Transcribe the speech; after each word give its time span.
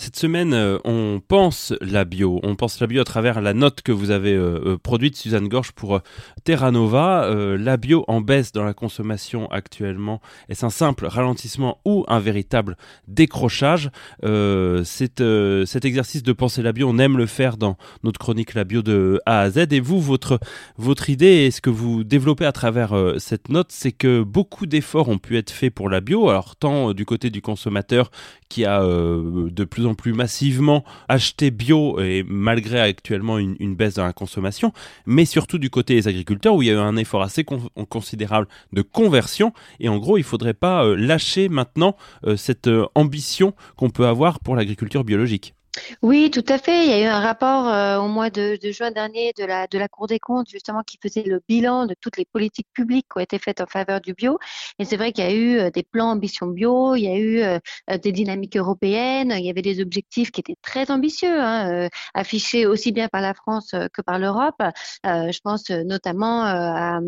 Cette 0.00 0.14
semaine, 0.14 0.54
euh, 0.54 0.78
on 0.84 1.20
pense 1.26 1.74
la 1.80 2.04
bio. 2.04 2.38
On 2.44 2.54
pense 2.54 2.78
la 2.78 2.86
bio 2.86 3.00
à 3.00 3.04
travers 3.04 3.40
la 3.40 3.52
note 3.52 3.82
que 3.82 3.90
vous 3.90 4.12
avez 4.12 4.32
euh, 4.32 4.60
euh, 4.64 4.78
produite, 4.78 5.16
Suzanne 5.16 5.48
Gorge, 5.48 5.72
pour 5.72 6.00
Terra 6.44 6.70
Nova. 6.70 7.28
la 7.58 7.76
bio 7.76 8.04
en 8.06 8.20
baisse 8.20 8.52
dans 8.52 8.62
la 8.62 8.74
consommation 8.74 9.50
actuellement. 9.50 10.20
Est-ce 10.48 10.64
un 10.64 10.70
simple 10.70 11.06
ralentissement 11.06 11.80
ou 11.84 12.04
un 12.06 12.20
véritable 12.20 12.76
décrochage? 13.08 13.90
Cet 14.22 15.20
exercice 15.84 16.22
de 16.22 16.32
penser 16.32 16.62
la 16.62 16.72
bio. 16.72 16.88
On 16.88 16.98
aime 16.98 17.18
le 17.18 17.26
faire 17.26 17.56
dans 17.56 17.76
notre 18.04 18.20
chronique 18.20 18.54
La 18.54 18.62
bio 18.62 18.82
de 18.82 19.20
A 19.26 19.40
à 19.40 19.50
Z. 19.50 19.72
Et 19.72 19.80
vous, 19.80 20.00
votre, 20.00 20.38
votre 20.76 21.10
idée 21.10 21.46
et 21.46 21.50
ce 21.50 21.60
que 21.60 21.70
vous 21.70 22.04
développez 22.04 22.46
à 22.46 22.52
travers 22.52 22.94
cette 23.18 23.48
note, 23.48 23.72
c'est 23.72 23.92
que 23.92 24.22
beaucoup 24.22 24.66
d'efforts 24.66 25.08
ont 25.08 25.18
pu 25.18 25.36
être 25.36 25.50
faits 25.50 25.74
pour 25.74 25.88
la 25.88 26.00
bio. 26.00 26.28
Alors 26.28 26.54
tant 26.54 26.94
du 26.94 27.04
côté 27.04 27.30
du 27.30 27.42
consommateur 27.42 28.10
qui 28.48 28.64
a 28.64 28.80
de 28.80 29.64
plus 29.64 29.86
en 29.87 29.87
plus 29.94 30.12
massivement 30.12 30.84
acheté 31.08 31.50
bio 31.50 32.00
et 32.00 32.24
malgré 32.26 32.80
actuellement 32.80 33.38
une, 33.38 33.74
baisse 33.74 33.94
dans 33.94 34.04
la 34.04 34.12
consommation, 34.12 34.72
mais 35.06 35.24
surtout 35.24 35.58
du 35.58 35.70
côté 35.70 35.94
des 35.94 36.08
agriculteurs 36.08 36.54
où 36.54 36.62
il 36.62 36.68
y 36.68 36.70
a 36.70 36.74
eu 36.74 36.78
un 36.78 36.96
effort 36.96 37.22
assez 37.22 37.44
considérable 37.44 38.48
de 38.72 38.82
conversion 38.82 39.52
et 39.80 39.88
en 39.88 39.98
gros 39.98 40.18
il 40.18 40.24
faudrait 40.24 40.54
pas 40.54 40.84
euh, 40.84 40.96
lâcher 40.96 41.48
maintenant 41.48 41.96
euh, 42.24 42.36
cette 42.36 42.68
euh, 42.68 42.86
ambition 42.94 43.54
qu'on 43.76 43.90
peut 43.90 44.06
avoir 44.06 44.40
pour 44.40 44.56
l'agriculture 44.56 45.04
biologique. 45.04 45.54
Oui, 46.02 46.30
tout 46.30 46.44
à 46.48 46.58
fait. 46.58 46.84
Il 46.84 46.90
y 46.90 46.92
a 46.94 47.00
eu 47.02 47.04
un 47.04 47.20
rapport 47.20 47.68
euh, 47.68 47.98
au 47.98 48.08
mois 48.08 48.30
de, 48.30 48.58
juin 48.62 48.90
dernier 48.90 49.32
de 49.38 49.44
la, 49.44 49.66
Cour 49.88 50.06
des 50.06 50.18
comptes, 50.18 50.48
justement, 50.48 50.82
qui 50.82 50.98
faisait 51.02 51.22
le 51.22 51.40
bilan 51.48 51.86
de 51.86 51.94
toutes 52.00 52.16
les 52.16 52.24
politiques 52.24 52.68
publiques 52.72 53.06
qui 53.12 53.18
ont 53.18 53.22
été 53.22 53.38
faites 53.38 53.60
en 53.60 53.66
faveur 53.66 54.00
du 54.00 54.14
bio. 54.14 54.38
Et 54.78 54.84
c'est 54.84 54.96
vrai 54.96 55.12
qu'il 55.12 55.24
y 55.24 55.26
a 55.28 55.32
eu 55.32 55.58
euh, 55.58 55.70
des 55.70 55.82
plans 55.82 56.10
ambition 56.10 56.46
bio, 56.46 56.94
il 56.94 57.02
y 57.02 57.08
a 57.08 57.16
eu 57.16 57.40
euh, 57.40 57.58
des 57.98 58.12
dynamiques 58.12 58.56
européennes, 58.56 59.34
il 59.38 59.44
y 59.44 59.50
avait 59.50 59.62
des 59.62 59.80
objectifs 59.80 60.30
qui 60.30 60.40
étaient 60.40 60.56
très 60.62 60.90
ambitieux, 60.90 61.40
hein, 61.40 61.88
affichés 62.14 62.66
aussi 62.66 62.92
bien 62.92 63.08
par 63.08 63.20
la 63.20 63.34
France 63.34 63.70
que 63.92 64.02
par 64.02 64.18
l'Europe. 64.18 64.60
je 65.04 65.40
pense 65.40 65.70
notamment 65.70 66.42
à, 66.44 67.00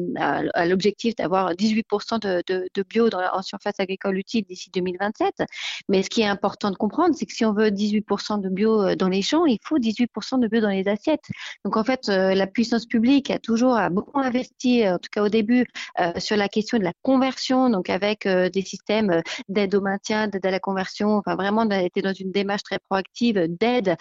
l'objectif 0.67 1.15
d'avoir 1.17 1.53
18% 1.55 2.21
de, 2.21 2.43
de, 2.47 2.69
de 2.75 2.83
bio 2.83 3.09
dans, 3.11 3.23
en 3.33 3.43
surface 3.43 3.79
agricole 3.79 4.19
utile 4.19 4.45
d'ici 4.45 4.71
2027. 4.71 5.43
Mais 5.89 6.03
ce 6.03 6.11
qui 6.11 6.23
est 6.23 6.27
important 6.27 6.71
de 6.71 6.77
comprendre, 6.77 7.15
c'est 7.17 7.27
que 7.27 7.33
si 7.33 7.45
on 7.45 7.53
veut 7.53 7.69
18% 7.69 8.41
de 8.41 8.49
bio 8.49 8.60
euh, 8.69 8.95
dans 8.95 9.09
les 9.09 9.23
champs, 9.23 9.47
il 9.47 9.59
faut 9.65 9.79
18% 9.79 10.41
de 10.41 10.49
bio 10.49 10.61
dans 10.61 10.69
les 10.69 10.89
assiettes. 10.89 11.25
Donc 11.65 11.77
en 11.77 11.85
fait, 11.85 12.09
euh, 12.09 12.35
la 12.35 12.47
puissance 12.47 12.87
publique 12.87 13.31
a 13.31 13.39
toujours 13.39 13.79
beaucoup 13.91 14.21
investi, 14.21 14.89
en 14.89 14.99
tout 14.99 15.09
cas 15.11 15.23
au 15.23 15.29
début, 15.29 15.67
euh, 16.01 16.13
sur 16.19 16.37
la 16.37 16.49
question 16.49 16.79
de 16.79 16.85
la 16.85 16.93
conversion, 17.03 17.71
donc 17.71 17.91
avec 17.91 18.27
des 18.27 18.63
systèmes 18.63 19.23
d'aide 19.49 19.75
au 19.75 19.81
maintien, 19.81 20.29
d'aide 20.29 20.45
à 20.45 20.51
la 20.51 20.61
conversion. 20.61 21.17
Enfin 21.17 21.37
vraiment, 21.37 21.63
on 21.63 21.71
a 21.71 21.83
été 21.83 22.03
dans 22.03 22.13
une 22.13 22.33
démarche 22.33 22.63
très 22.63 22.79
proactive 22.79 23.47
d'aide 23.49 23.97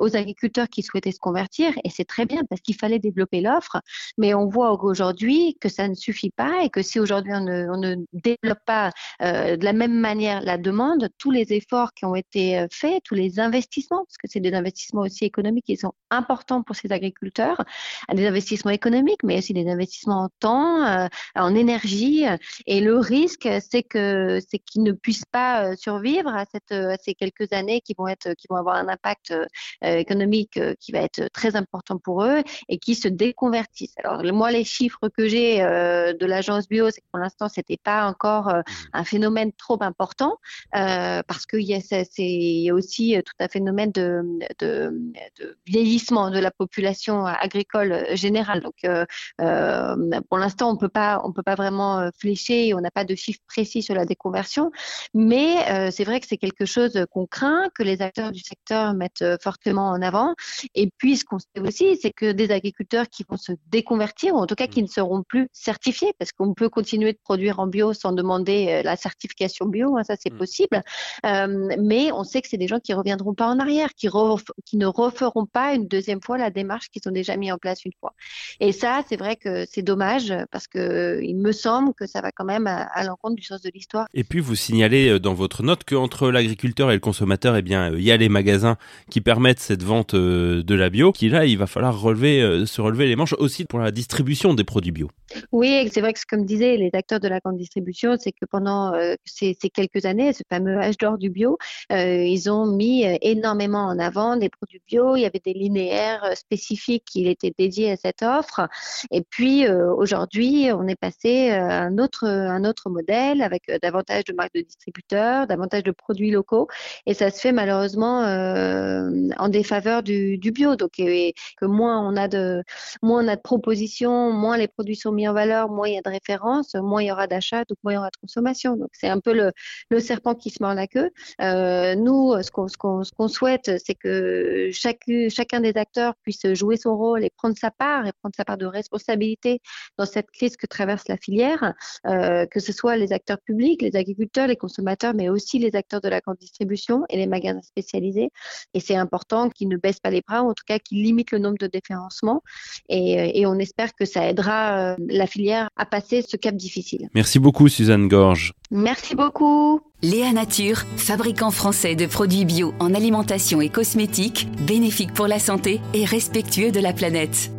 aux 0.00 0.16
agriculteurs 0.16 0.68
qui 0.68 0.82
souhaitaient 0.82 1.12
se 1.12 1.18
convertir, 1.18 1.72
et 1.84 1.90
c'est 1.90 2.04
très 2.04 2.26
bien 2.26 2.42
parce 2.48 2.60
qu'il 2.60 2.76
fallait 2.76 2.98
développer 2.98 3.40
l'offre. 3.40 3.80
Mais 4.18 4.34
on 4.34 4.46
voit 4.46 4.72
aujourd'hui 4.82 5.56
que 5.60 5.68
ça 5.68 5.88
ne 5.88 5.94
suffit 5.94 6.30
pas 6.30 6.62
et 6.62 6.70
que 6.70 6.82
si 6.82 7.00
aujourd'hui 7.00 7.32
on 7.34 7.40
ne 7.76 7.96
développe 8.12 8.64
pas 8.66 8.90
de 9.20 9.64
la 9.64 9.72
même 9.72 9.98
manière 9.98 10.40
la 10.42 10.58
demande, 10.58 11.08
tous 11.18 11.30
les 11.30 11.52
efforts 11.52 11.92
qui 11.94 12.04
ont 12.04 12.14
été 12.14 12.66
faits, 12.70 13.02
tous 13.04 13.14
les 13.14 13.40
investissements 13.40 13.83
parce 13.88 14.16
que 14.16 14.28
c'est 14.28 14.40
des 14.40 14.54
investissements 14.54 15.02
aussi 15.02 15.24
économiques 15.24 15.66
qui 15.66 15.76
sont 15.76 15.94
importants 16.10 16.62
pour 16.62 16.76
ces 16.76 16.92
agriculteurs, 16.92 17.64
des 18.12 18.26
investissements 18.26 18.70
économiques, 18.70 19.22
mais 19.22 19.38
aussi 19.38 19.52
des 19.52 19.68
investissements 19.68 20.24
en 20.24 20.28
temps, 20.40 20.84
euh, 20.84 21.06
en 21.34 21.54
énergie. 21.54 22.24
Et 22.66 22.80
le 22.80 22.98
risque, 22.98 23.48
c'est 23.60 23.82
que 23.82 24.40
c'est 24.48 24.58
qu'ils 24.58 24.82
ne 24.82 24.92
puissent 24.92 25.24
pas 25.30 25.64
euh, 25.64 25.76
survivre 25.76 26.32
à, 26.34 26.44
cette, 26.50 26.72
à 26.72 26.96
ces 26.96 27.14
quelques 27.14 27.52
années 27.52 27.80
qui 27.80 27.94
vont 27.96 28.08
être, 28.08 28.34
qui 28.34 28.46
vont 28.48 28.56
avoir 28.56 28.76
un 28.76 28.88
impact 28.88 29.32
euh, 29.32 29.46
économique 29.82 30.58
qui 30.80 30.92
va 30.92 31.00
être 31.00 31.28
très 31.32 31.56
important 31.56 31.98
pour 31.98 32.24
eux 32.24 32.42
et 32.68 32.78
qui 32.78 32.94
se 32.94 33.08
déconvertissent. 33.08 33.94
Alors 34.02 34.22
moi, 34.32 34.50
les 34.50 34.64
chiffres 34.64 35.08
que 35.08 35.28
j'ai 35.28 35.58
de 35.58 36.26
l'agence 36.26 36.68
bio, 36.68 36.90
c'est 36.90 37.00
que 37.00 37.06
pour 37.10 37.18
l'instant, 37.18 37.48
c'était 37.48 37.76
pas 37.76 38.06
encore 38.06 38.48
mmh. 38.48 38.62
un 38.92 39.04
phénomène 39.04 39.52
trop 39.52 39.78
important 39.82 40.38
parce 40.72 41.46
qu'il 41.46 41.62
y 41.62 41.74
a, 41.74 41.80
y 42.18 42.70
a 42.70 42.74
aussi 42.74 43.16
tout 43.24 43.32
un 43.40 43.48
phénomène 43.48 43.73
de, 43.74 44.22
de, 44.58 45.56
vieillissement 45.66 46.30
de 46.30 46.38
la 46.38 46.50
population 46.50 47.26
agricole 47.26 48.06
générale. 48.12 48.60
Donc, 48.60 48.74
euh, 48.84 49.04
euh, 49.40 50.20
pour 50.28 50.38
l'instant, 50.38 50.70
on 50.70 50.76
peut 50.76 50.88
pas, 50.88 51.20
on 51.24 51.32
peut 51.32 51.42
pas 51.42 51.54
vraiment 51.54 51.98
euh, 51.98 52.10
flécher, 52.18 52.74
on 52.74 52.80
n'a 52.80 52.90
pas 52.90 53.04
de 53.04 53.14
chiffres 53.14 53.40
précis 53.46 53.82
sur 53.82 53.94
la 53.94 54.04
déconversion, 54.04 54.70
mais 55.12 55.90
c'est 55.90 56.04
vrai 56.04 56.20
que 56.20 56.26
c'est 56.26 56.36
quelque 56.36 56.64
chose 56.64 57.04
qu'on 57.10 57.26
craint, 57.26 57.68
que 57.74 57.82
les 57.82 58.02
acteurs 58.02 58.32
du 58.32 58.40
secteur 58.40 58.94
mettent 58.94 59.24
fortement 59.42 59.88
en 59.88 60.02
avant. 60.02 60.34
Et 60.74 60.90
puis, 60.98 61.16
ce 61.16 61.24
qu'on 61.24 61.38
sait 61.38 61.60
aussi, 61.60 61.96
c'est 62.00 62.12
que 62.12 62.32
des 62.32 62.50
agriculteurs 62.50 63.08
qui 63.08 63.24
vont 63.28 63.36
se 63.36 63.52
déconvertir, 63.68 64.34
ou 64.34 64.38
en 64.38 64.46
tout 64.46 64.54
cas 64.54 64.66
qui 64.66 64.82
ne 64.82 64.88
seront 64.88 65.22
plus 65.22 65.48
certifiés, 65.52 66.12
parce 66.18 66.32
qu'on 66.32 66.54
peut 66.54 66.68
continuer 66.68 67.12
de 67.12 67.18
produire 67.22 67.60
en 67.60 67.66
bio 67.66 67.92
sans 67.92 68.12
demander 68.12 68.82
la 68.84 68.96
certification 68.96 69.66
bio, 69.66 69.96
hein, 69.96 70.04
ça 70.04 70.14
c'est 70.20 70.32
mmh. 70.32 70.38
possible. 70.38 70.82
mais 71.22 72.12
on 72.12 72.24
sait 72.24 72.42
que 72.42 72.48
c'est 72.48 72.56
des 72.56 72.68
gens 72.68 72.80
qui 72.80 72.94
reviendront 72.94 73.34
pas 73.34 73.46
en 73.46 73.58
arrière 73.58 73.63
qui, 73.96 74.76
ne 74.76 74.86
referont 74.86 75.46
pas 75.46 75.74
une 75.74 75.86
deuxième 75.86 76.20
fois 76.20 76.38
la 76.38 76.50
démarche 76.50 76.88
qu'ils 76.90 77.02
ont 77.06 77.12
déjà 77.12 77.36
mis 77.36 77.50
en 77.52 77.58
place 77.58 77.84
une 77.84 77.92
fois. 78.00 78.14
Et 78.60 78.72
ça, 78.72 79.02
c'est 79.08 79.16
vrai 79.16 79.36
que 79.36 79.66
c'est 79.70 79.82
dommage 79.82 80.32
parce 80.50 80.66
que 80.66 81.20
il 81.22 81.36
me 81.36 81.52
semble 81.52 81.94
que 81.94 82.06
ça 82.06 82.20
va 82.20 82.32
quand 82.32 82.44
même 82.44 82.66
à, 82.66 83.04
l'encontre 83.04 83.36
du 83.36 83.42
sens 83.42 83.60
de 83.62 83.70
l'histoire. 83.74 84.06
Et 84.14 84.24
puis 84.24 84.40
vous 84.40 84.54
signalez 84.54 85.08
euh, 85.08 85.20
dans 85.20 85.34
votre 85.34 85.62
note 85.62 85.84
qu'entre 85.84 86.30
l'agriculteur 86.30 86.90
et 86.90 86.94
le 86.94 87.00
consommateur, 87.00 87.56
eh 87.56 87.62
bien, 87.62 87.92
euh, 87.92 87.98
il 87.98 88.04
y 88.04 88.12
a 88.12 88.16
les 88.16 88.28
magasins 88.28 88.76
qui 89.10 89.20
permettent 89.20 89.60
cette 89.60 89.82
vente 89.82 90.14
euh, 90.14 90.62
de 90.62 90.74
la 90.74 90.90
bio. 90.90 91.12
Qui 91.12 91.28
là, 91.28 91.46
il 91.46 91.58
va 91.58 91.66
falloir 91.66 92.00
relever, 92.00 92.64
se 92.66 92.80
relever 92.80 93.06
les 93.06 93.16
manches 93.16 93.34
aussi 93.38 93.64
pour 93.64 93.78
la 93.78 93.90
distribution 93.90 94.54
des 94.54 94.64
produits 94.64 94.92
bio. 94.92 95.10
Oui, 95.54 95.88
c'est 95.92 96.00
vrai 96.00 96.12
que 96.12 96.20
comme 96.28 96.44
disaient 96.44 96.76
les 96.76 96.90
acteurs 96.94 97.20
de 97.20 97.28
la 97.28 97.38
grande 97.38 97.56
distribution, 97.56 98.16
c'est 98.18 98.32
que 98.32 98.44
pendant 98.44 98.92
ces, 99.24 99.54
quelques 99.54 100.04
années, 100.04 100.32
ce 100.32 100.42
fameux 100.50 100.76
âge 100.78 100.98
d'or 100.98 101.16
du 101.16 101.30
bio, 101.30 101.58
ils 101.90 102.50
ont 102.50 102.66
mis 102.66 103.04
énormément 103.22 103.86
en 103.86 103.98
avant 104.00 104.36
des 104.36 104.48
produits 104.48 104.82
bio. 104.86 105.16
Il 105.16 105.20
y 105.20 105.26
avait 105.26 105.40
des 105.44 105.52
linéaires 105.52 106.24
euh, 106.24 106.34
spécifiques 106.34 107.04
qui 107.04 107.26
étaient 107.28 107.54
dédiés 107.56 107.92
à 107.92 107.96
cette 107.96 108.22
offre. 108.22 108.68
Et 109.10 109.22
puis 109.22 109.66
euh, 109.66 109.92
aujourd'hui, 109.92 110.68
on 110.72 110.86
est 110.86 110.98
passé 110.98 111.50
euh, 111.50 111.68
à 111.68 111.82
un 111.82 111.98
autre, 111.98 112.26
un 112.26 112.64
autre 112.64 112.90
modèle 112.90 113.42
avec 113.42 113.70
davantage 113.82 114.24
de 114.24 114.32
marques 114.32 114.54
de 114.54 114.62
distributeurs, 114.62 115.46
davantage 115.46 115.82
de 115.82 115.90
produits 115.90 116.30
locaux. 116.30 116.68
Et 117.06 117.14
ça 117.14 117.30
se 117.30 117.40
fait 117.40 117.52
malheureusement 117.52 118.22
en 118.24 119.48
défaveur 119.48 120.02
du, 120.02 120.38
du 120.38 120.50
bio. 120.50 120.76
Donc 120.76 120.92
que 120.96 121.66
moins 121.66 122.00
on 122.00 122.16
a 122.16 122.28
de 122.28 122.62
moins 123.02 123.24
on 123.24 123.28
a 123.28 123.36
de 123.36 123.40
propositions, 123.40 124.32
moins 124.32 124.56
les 124.56 124.68
produits 124.68 124.96
sont 124.96 125.12
mis 125.12 125.28
en 125.28 125.32
valeur, 125.32 125.43
moins 125.68 125.88
il 125.88 125.94
y 125.94 125.98
a 125.98 126.02
de 126.02 126.10
références, 126.10 126.74
moins 126.74 127.02
il 127.02 127.06
y 127.06 127.12
aura 127.12 127.26
d'achats, 127.26 127.64
donc 127.68 127.78
moins 127.82 127.92
il 127.92 127.96
y 127.96 127.98
aura 127.98 128.10
de 128.10 128.16
consommation. 128.20 128.76
Donc 128.76 128.90
c'est 128.92 129.08
un 129.08 129.20
peu 129.20 129.32
le, 129.32 130.00
serpent 130.00 130.34
qui 130.34 130.50
se 130.50 130.62
mord 130.62 130.74
la 130.74 130.86
queue. 130.86 131.10
nous, 131.40 132.34
ce 132.42 132.50
qu'on 132.50 132.68
ce 132.68 133.12
qu'on 133.12 133.28
souhaite 133.28 133.70
c'est 133.78 133.94
que 133.94 134.70
chacun 134.72 135.60
des 135.60 135.76
acteurs 135.76 136.14
puisse 136.22 136.52
jouer 136.54 136.76
son 136.76 136.96
rôle 136.96 137.24
et 137.24 137.30
prendre 137.30 137.56
sa 137.58 137.70
part 137.70 138.06
et 138.06 138.12
prendre 138.12 138.34
sa 138.36 138.44
part 138.44 138.58
de 138.58 138.66
responsabilité 138.66 139.60
dans 139.98 140.06
cette 140.06 140.30
crise 140.30 140.56
que 140.56 140.66
traverse 140.66 141.08
la 141.08 141.16
filière, 141.16 141.74
euh, 142.06 142.46
que 142.46 142.60
ce 142.60 142.72
soit 142.72 142.96
les 142.96 143.12
acteurs 143.12 143.38
publics, 143.40 143.82
les 143.82 143.96
agriculteurs, 143.96 144.46
les 144.46 144.56
consommateurs, 144.56 145.14
mais 145.14 145.28
aussi 145.28 145.58
les 145.58 145.74
acteurs 145.76 146.00
de 146.00 146.08
la 146.08 146.20
grande 146.20 146.38
distribution 146.38 147.04
et 147.08 147.16
les 147.16 147.26
magasins 147.26 147.62
spécialisés. 147.62 148.30
Et 148.74 148.80
c'est 148.80 148.96
important 148.96 149.50
qu'ils 149.50 149.68
ne 149.68 149.76
baissent 149.76 150.00
pas 150.00 150.10
les 150.10 150.22
bras, 150.22 150.42
en 150.42 150.54
tout 150.54 150.64
cas 150.66 150.78
qu'ils 150.78 151.02
limitent 151.02 151.32
le 151.32 151.38
nombre 151.38 151.58
de 151.58 151.66
déférencements. 151.66 152.42
Et, 152.88 153.40
et 153.40 153.46
on 153.46 153.58
espère 153.58 153.94
que 153.94 154.04
ça 154.04 154.28
aidera 154.28 154.92
euh, 154.92 154.96
la 155.24 155.26
filière 155.26 155.68
à 155.76 155.86
passer 155.86 156.22
ce 156.22 156.36
cap 156.36 156.54
difficile. 156.54 157.08
Merci 157.14 157.38
beaucoup, 157.38 157.68
Suzanne 157.68 158.08
Gorge. 158.08 158.52
Merci 158.70 159.14
beaucoup. 159.14 159.80
Léa 160.02 160.32
Nature, 160.32 160.82
fabricant 160.98 161.50
français 161.50 161.94
de 161.94 162.04
produits 162.04 162.44
bio 162.44 162.74
en 162.78 162.92
alimentation 162.92 163.62
et 163.62 163.70
cosmétiques, 163.70 164.48
bénéfique 164.66 165.14
pour 165.14 165.26
la 165.26 165.38
santé 165.38 165.80
et 165.94 166.04
respectueux 166.04 166.72
de 166.72 166.80
la 166.80 166.92
planète. 166.92 167.50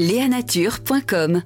Léanature.com 0.00 1.42